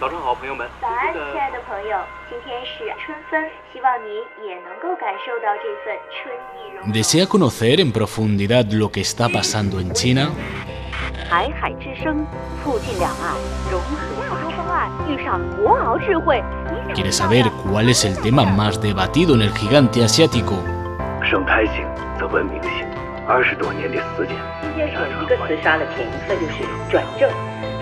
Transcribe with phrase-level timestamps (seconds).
[0.00, 0.68] 早上好，朋友们。
[0.80, 1.98] 早安，亲爱的朋友，
[2.30, 6.92] 今天是春分，希望你也能够感受到这份春意融融。
[6.92, 10.30] ¿Desea conocer en profundidad lo que está pasando en China?
[11.28, 12.24] 台海之声，
[12.62, 13.34] 促进两岸
[13.68, 16.40] 融合亚洲方案遇上国鳌智慧。
[16.70, 20.54] 你想 ¿Quieres 知道 saber 的 cuál es el tema más debatido en el gigante asiático?
[23.29, 27.29] 二十多年的时间，今天是一个词刷了屏，那就是转正，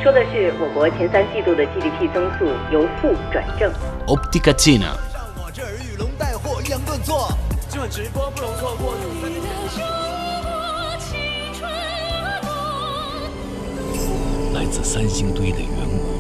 [0.03, 3.71] 说的是我国前三季度的 GDP 增速由负转正。
[4.07, 4.97] Óptica China.
[5.37, 7.31] 我这儿玉龙带货顿挫。
[7.69, 8.93] 今晚直播不容错过。
[14.53, 16.16] 来自三星堆的远古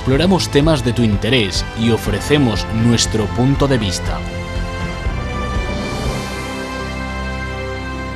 [0.00, 4.18] Exploramos temas de tu interés y ofrecemos nuestro punto de vista.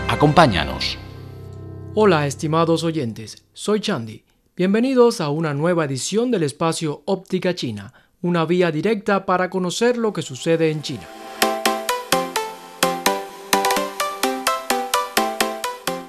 [0.08, 0.96] Acompáñanos.
[1.94, 4.24] Hola estimados oyentes, soy Chandy.
[4.56, 10.14] Bienvenidos a una nueva edición del espacio Óptica China, una vía directa para conocer lo
[10.14, 11.06] que sucede en China.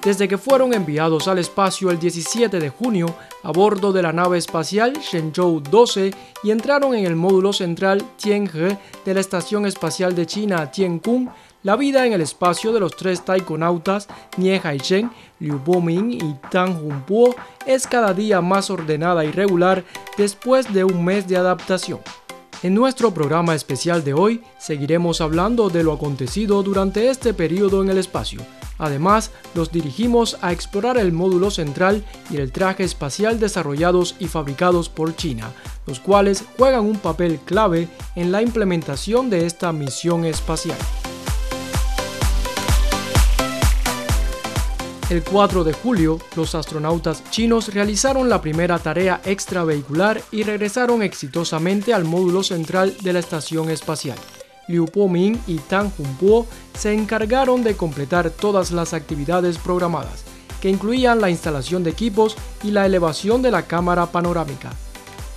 [0.06, 3.12] Desde que fueron enviados al espacio el 17 de junio
[3.42, 8.78] a bordo de la nave espacial Shenzhou 12 y entraron en el módulo central Tianhe
[9.04, 11.28] de la Estación Espacial de China Tiancun,
[11.64, 16.80] la vida en el espacio de los tres taikonautas Nie Haisheng, Liu Boming y Tang
[16.80, 17.34] Junpuo
[17.66, 19.82] es cada día más ordenada y regular
[20.16, 21.98] después de un mes de adaptación.
[22.62, 27.90] En nuestro programa especial de hoy seguiremos hablando de lo acontecido durante este periodo en
[27.90, 28.40] el espacio.
[28.78, 34.88] Además, los dirigimos a explorar el módulo central y el traje espacial desarrollados y fabricados
[34.88, 35.52] por China,
[35.86, 40.78] los cuales juegan un papel clave en la implementación de esta misión espacial.
[45.08, 51.94] El 4 de julio, los astronautas chinos realizaron la primera tarea extravehicular y regresaron exitosamente
[51.94, 54.18] al módulo central de la estación espacial.
[54.68, 56.46] Liu Po-ming y Tang Junpuo
[56.76, 60.24] se encargaron de completar todas las actividades programadas,
[60.60, 64.72] que incluían la instalación de equipos y la elevación de la cámara panorámica.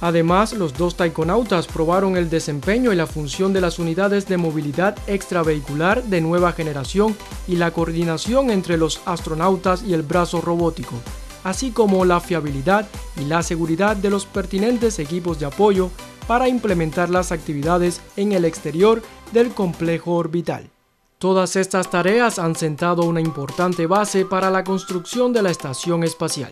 [0.02, 4.98] Además, los dos taikonautas probaron el desempeño y la función de las unidades de movilidad
[5.08, 7.16] extravehicular de nueva generación
[7.48, 10.96] y la coordinación entre los astronautas y el brazo robótico,
[11.44, 12.88] así como la fiabilidad
[13.20, 15.90] y la seguridad de los pertinentes equipos de apoyo
[16.30, 19.02] para implementar las actividades en el exterior
[19.32, 20.70] del complejo orbital.
[21.18, 26.52] Todas estas tareas han sentado una importante base para la construcción de la estación espacial.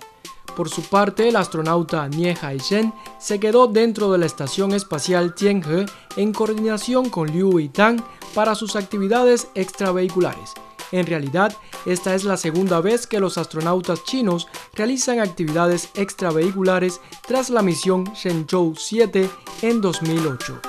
[0.56, 5.86] Por su parte, el astronauta Nie Haisheng se quedó dentro de la estación espacial Tianhe
[6.16, 8.02] en coordinación con Liu y Tang
[8.34, 10.56] para sus actividades extravehiculares.
[10.92, 11.56] En realidad,
[11.86, 18.06] esta es la segunda vez que los astronautas chinos realizan actividades extravehiculares tras la misión
[18.14, 19.30] Shenzhou 7
[19.64, 20.62] en 2008.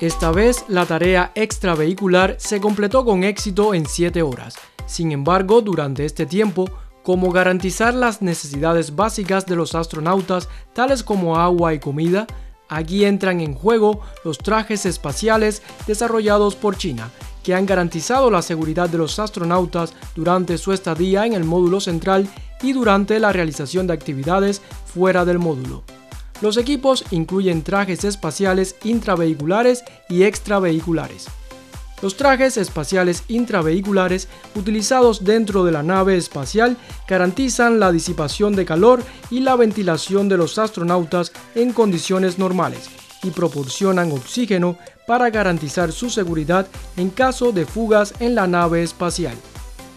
[0.00, 4.54] Esta vez, la tarea extravehicular se completó con éxito en 7 horas.
[4.86, 6.70] Sin embargo, durante este tiempo,
[7.02, 12.26] como garantizar las necesidades básicas de los astronautas, tales como agua y comida,
[12.68, 17.10] aquí entran en juego los trajes espaciales desarrollados por China,
[17.42, 22.28] que han garantizado la seguridad de los astronautas durante su estadía en el módulo central
[22.62, 25.82] y durante la realización de actividades fuera del módulo.
[26.40, 31.26] Los equipos incluyen trajes espaciales intravehiculares y extravehiculares.
[32.00, 36.76] Los trajes espaciales intravehiculares utilizados dentro de la nave espacial
[37.08, 42.88] garantizan la disipación de calor y la ventilación de los astronautas en condiciones normales
[43.24, 49.34] y proporcionan oxígeno para garantizar su seguridad en caso de fugas en la nave espacial.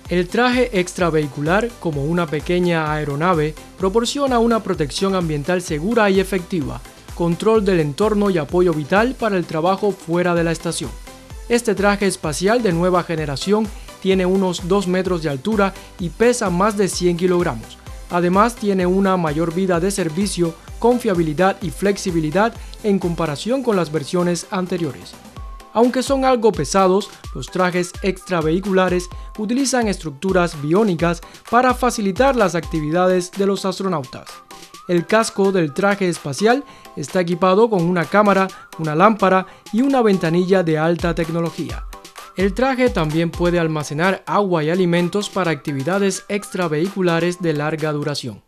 [0.10, 6.82] El traje extravehicular, como una pequeña aeronave, proporciona una protección ambiental segura y efectiva,
[7.16, 10.90] control del entorno y apoyo vital para el trabajo fuera de la estación.
[11.52, 13.68] Este traje espacial de nueva generación
[14.02, 17.78] tiene unos 2 metros de altura y pesa más de 100 kilogramos.
[18.10, 22.54] Además tiene una mayor vida de servicio, confiabilidad y flexibilidad
[22.86, 25.12] en comparación con las versiones anteriores.
[25.74, 31.20] Aunque son algo pesados, los trajes extravehiculares utilizan estructuras biónicas
[31.50, 34.30] para facilitar las actividades de los astronautas.
[34.92, 36.66] El casco del traje espacial
[36.98, 41.86] está equipado con una cámara, una lámpara y una ventanilla de alta tecnología.
[42.36, 48.44] El traje también puede almacenar agua y alimentos para actividades extravehiculares de larga duración.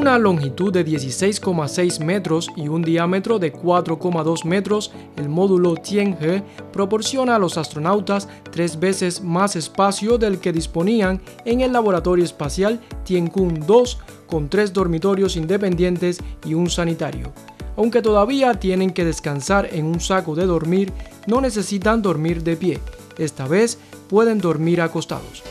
[0.00, 6.42] Una longitud de 16,6 metros y un diámetro de 4,2 metros, el módulo Tianhe
[6.72, 12.80] proporciona a los astronautas tres veces más espacio del que disponían en el laboratorio espacial
[13.04, 17.30] Tiankun 2, con tres dormitorios independientes y un sanitario.
[17.76, 20.94] Aunque todavía tienen que descansar en un saco de dormir,
[21.26, 22.80] no necesitan dormir de pie.
[23.18, 25.42] Esta vez pueden dormir acostados.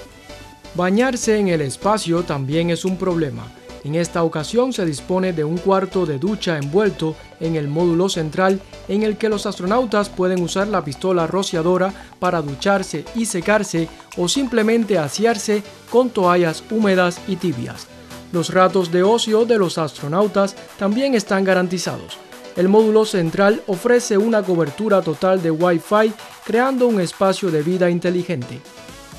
[0.73, 3.58] Bañarse en el espacio también es un problema.
[3.83, 8.59] En esta ocasión se dispone de un cuarto de ducha envuelto en el módulo central
[8.87, 13.87] en el que los astronautas pueden usar la pistola rociadora para ducharse y secarse
[14.17, 17.87] o simplemente asearse con toallas húmedas y tibias.
[18.31, 22.17] Los ratos de ocio de los astronautas también están garantizados.
[22.55, 28.59] El módulo central ofrece una cobertura total de Wi-Fi creando un espacio de vida inteligente.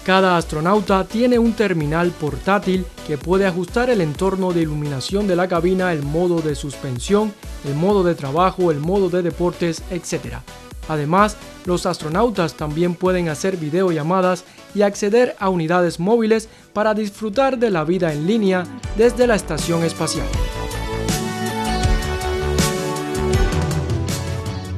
[0.05, 5.47] Cada astronauta tiene un terminal portátil que puede ajustar el entorno de iluminación de la
[5.47, 7.35] cabina, el modo de suspensión,
[7.67, 10.37] el modo de trabajo, el modo de deportes, etc.
[10.88, 11.37] Además,
[11.67, 14.44] los astronautas también pueden hacer videollamadas
[14.75, 18.64] y acceder a unidades móviles para disfrutar de la vida en línea
[18.96, 20.26] desde la estación espacial.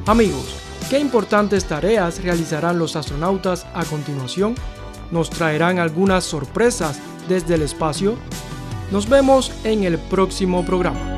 [0.05, 0.53] Amigos,
[0.89, 4.55] ¿qué importantes tareas realizarán los astronautas a continuación?
[5.13, 6.99] Nos traerán algunas sorpresas
[7.29, 8.17] desde el espacio.
[8.91, 11.13] Nos vemos en el próximo programa.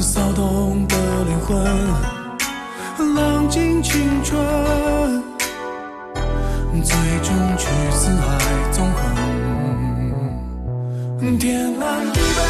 [0.00, 1.54] 骚动的灵魂，
[3.14, 5.22] 浪尽青春，
[6.82, 8.38] 最终去四海
[8.72, 8.98] 纵横，
[11.38, 12.40] 天南地北，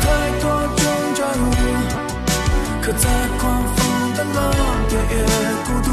[0.00, 0.04] 太
[0.40, 0.44] 多
[0.76, 0.82] 种
[1.14, 1.40] 加入，
[2.82, 3.78] 可再狂风
[4.14, 4.36] 的浪
[4.88, 5.14] 点也
[5.66, 5.88] 孤独，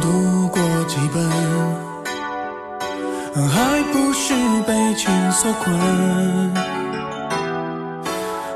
[0.00, 1.28] 读过几本，
[3.48, 4.34] 还不是
[4.66, 5.74] 被情所困。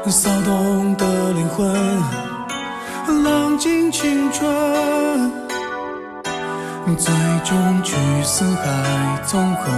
[0.08, 1.72] 骚动的灵魂，
[3.22, 5.30] 浪尽青春，
[6.96, 7.94] 最终去
[8.24, 9.70] 四海纵横。